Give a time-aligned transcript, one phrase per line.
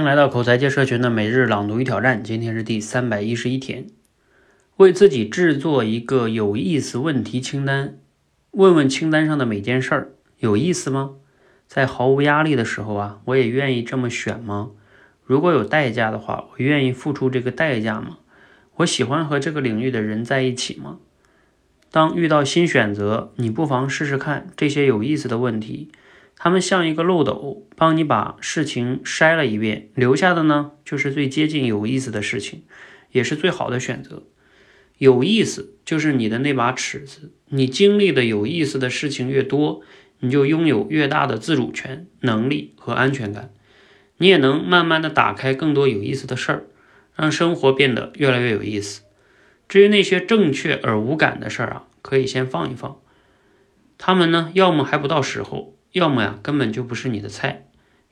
[0.00, 3.86] 迎来到口才界社群的每日朗读与挑战，今天是第三百一十一天。
[4.78, 7.98] 为自己制作一个有意思问题清单，
[8.52, 11.16] 问问清单上的每件事儿有意思吗？
[11.68, 14.70] 在毫无压力的时候啊，我也愿意这么选吗？
[15.22, 18.18] 如果有代价的话，我愿意付出这个代价吗？
[18.76, 20.96] 我喜欢和这个领域的人在一起吗？
[21.90, 25.90] 当遇到新选择，你不妨试试看这些有意思的问题。
[26.42, 32.62] 他们像一个漏斗，帮你把事情筛了一遍，留下的呢，就是最接近有意思的事情，
[33.10, 34.22] 也是最好的选择。
[34.96, 39.82] 有意思就是你的那把尺子，你经历的有意思的事情越多，
[40.20, 43.52] 你就拥有越大的自主权、能力和安全感。
[44.16, 46.64] 你也能慢慢的打开更多有意思的事儿，
[47.14, 49.02] 让生活变得越来越有意思。
[49.68, 52.98] 至于那些正确而无感的事儿啊，可以先放一放，
[53.98, 55.76] 他们呢，要么还不到时候。
[55.92, 57.64] 要么呀，根本就不是你的菜；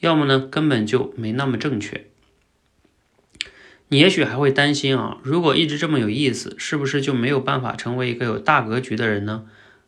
[0.00, 2.06] 要么呢，根本就没那么正确。
[3.88, 9.46] 你也许还会担心啊，如果一直这么有意思，是不是就没有办法成为一个有大格局的人呢？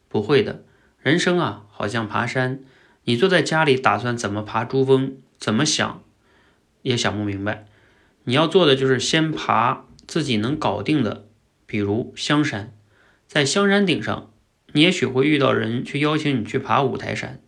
[0.08, 0.62] 不会的，
[1.00, 2.60] 人生啊，好像爬山，
[3.04, 6.02] 你坐在家里打算怎么爬珠峰，怎么想
[6.82, 7.66] 也想不明白。
[8.24, 11.26] 你要做的就是先爬自己能搞定的，
[11.66, 12.72] 比如香山。
[13.26, 14.30] 在香山顶上，
[14.72, 17.40] 你也许会遇到人去邀请你去爬五台山。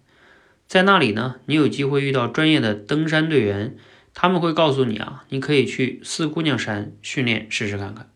[0.71, 3.77] 在那里呢，你有机会遇到专业的登山队员，
[4.15, 8.09] 他们会告诉你啊，你可以去四姑娘山训练试试看看。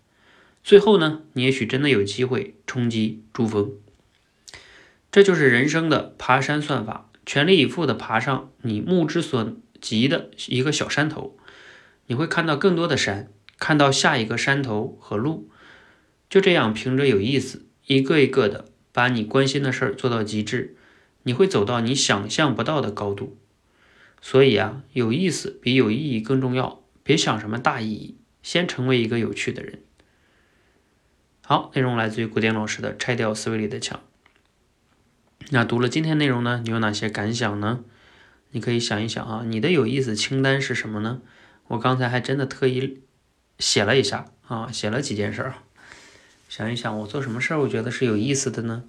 [0.63, 3.73] 最后呢，你也许真的有机会冲击珠峰。
[5.11, 11.37] 这就是人生的爬山算法，全力以赴的爬上你目之所及的一个小山头，
[12.07, 15.51] 你会看到更多的山，看到下一个山头和路。
[16.31, 20.77] 就这样，凭着有意思，一个一个的把你关心的事儿做到极致。
[21.25, 23.37] 你会走到你想象不到的高度，
[24.23, 26.83] 所以啊，有意思比有意义更重要。
[27.03, 29.81] 别想什么大意义，先成为一个有趣的人。
[31.43, 33.99] 好，内容来自于古典老师的《拆掉思维里的墙》。
[35.51, 37.85] 那读了今天内容呢，你有哪些感想呢？
[38.53, 41.21] 你可以想一想啊，你的有意思清单是什么呢？
[41.69, 43.03] 我刚才还真的特意
[43.59, 45.55] 写了一下啊，写了几件事儿。
[46.49, 48.85] 想一想，我做什么事儿，我觉得是有意思的呢？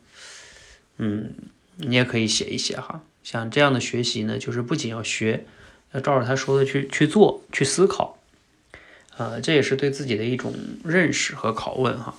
[0.97, 1.34] 嗯。
[1.78, 5.46] 你也可以写一写哈，像这样的学习呢，就是不仅要学，
[5.91, 8.18] 要照着他说的去去做，去思考，
[9.18, 10.53] 呃，这也是对自己的一种
[10.84, 12.16] 认识和拷问哈。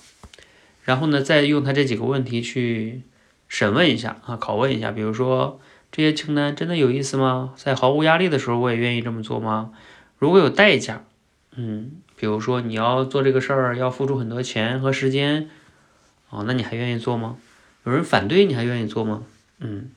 [0.83, 3.01] 然后呢，再用他这几个问题去
[3.47, 5.59] 审问一下啊，拷问一下，比如说
[5.91, 7.53] 这些清单真的有意思吗？
[7.57, 9.71] 在毫无压力的时候，我也愿意这么做吗？
[10.17, 11.05] 如果有代价，
[11.55, 15.49] 嗯，比如说你要做这个事儿要付出很多钱和时间，
[16.29, 17.37] 哦，那你还愿意做吗？
[17.85, 19.23] 有人反对，你还愿意做吗？
[19.59, 19.91] 嗯，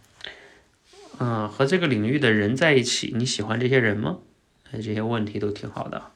[1.19, 4.19] 嗯，和这个领域的人在一起，你喜欢这些人吗？
[4.71, 6.11] 哎，这些问题都挺好的。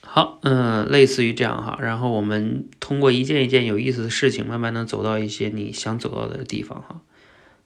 [0.00, 7.02] 好，嗯，类似于这样哈，然后我们通过一件一件有意思的事情，慢慢的走到一些你想走到的地方哈。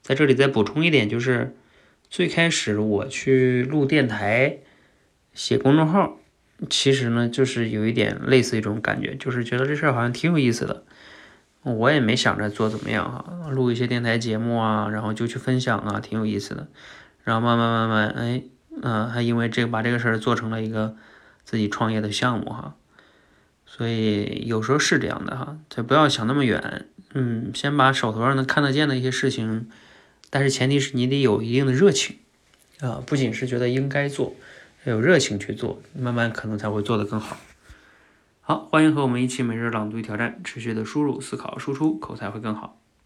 [0.01, 1.55] 在这里再补充一点，就是
[2.09, 4.59] 最开始我去录电台、
[5.33, 6.19] 写公众号，
[6.69, 10.83] 其实呢，就是有一点类似一种感觉，就是觉得这事儿好像挺有意思的。
[11.63, 16.67] 我也没想着做怎么样哈，录一些电台节目啊，然后就去分享啊，挺有意思的。
[17.23, 18.43] 然后慢慢慢慢，哎，
[18.81, 20.95] 嗯，还因为这个把这个事儿做成了一个
[21.45, 22.75] 自己创业的项目哈。
[23.65, 29.69] 所以有时候是这样的哈，就不要想那么远，嗯，先把手头上能看得见的一些事情，
[30.29, 32.17] 但是前提是你得有一定的热情
[32.81, 34.35] 啊，不仅是觉得应该做，
[34.83, 37.37] 要有热情去做，慢慢可能才会做得更好。
[38.45, 42.82] 好，欢迎和我们一起每日朗读挑战，持续的输入、思考、输出，口才会更好。